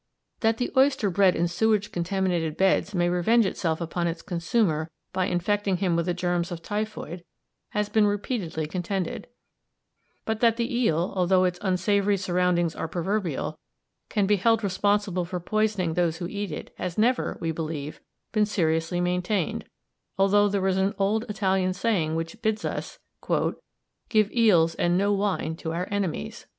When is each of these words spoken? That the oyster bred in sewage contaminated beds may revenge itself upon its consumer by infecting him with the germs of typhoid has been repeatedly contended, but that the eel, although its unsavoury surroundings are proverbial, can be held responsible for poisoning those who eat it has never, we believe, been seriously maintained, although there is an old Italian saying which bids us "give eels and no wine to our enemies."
That 0.39 0.57
the 0.57 0.71
oyster 0.75 1.11
bred 1.11 1.35
in 1.35 1.47
sewage 1.47 1.91
contaminated 1.91 2.57
beds 2.57 2.95
may 2.95 3.07
revenge 3.07 3.45
itself 3.45 3.79
upon 3.79 4.07
its 4.07 4.23
consumer 4.23 4.89
by 5.13 5.27
infecting 5.27 5.77
him 5.77 5.95
with 5.95 6.07
the 6.07 6.13
germs 6.15 6.51
of 6.51 6.63
typhoid 6.63 7.23
has 7.77 7.87
been 7.87 8.07
repeatedly 8.07 8.65
contended, 8.65 9.27
but 10.25 10.39
that 10.39 10.57
the 10.57 10.75
eel, 10.75 11.13
although 11.15 11.43
its 11.43 11.59
unsavoury 11.61 12.17
surroundings 12.17 12.75
are 12.75 12.87
proverbial, 12.87 13.59
can 14.09 14.25
be 14.25 14.37
held 14.37 14.63
responsible 14.63 15.23
for 15.23 15.39
poisoning 15.39 15.93
those 15.93 16.17
who 16.17 16.25
eat 16.27 16.51
it 16.51 16.73
has 16.79 16.97
never, 16.97 17.37
we 17.39 17.51
believe, 17.51 18.01
been 18.31 18.47
seriously 18.47 18.99
maintained, 18.99 19.65
although 20.17 20.47
there 20.49 20.65
is 20.65 20.77
an 20.77 20.95
old 20.97 21.25
Italian 21.29 21.73
saying 21.73 22.15
which 22.15 22.41
bids 22.41 22.65
us 22.65 22.97
"give 24.09 24.31
eels 24.31 24.73
and 24.73 24.97
no 24.97 25.13
wine 25.13 25.55
to 25.55 25.71
our 25.71 25.87
enemies." 25.91 26.47